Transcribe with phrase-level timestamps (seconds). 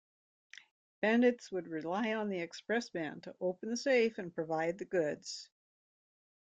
[1.03, 5.51] Bandits would rely on the expressman to open the safe and provide the goods.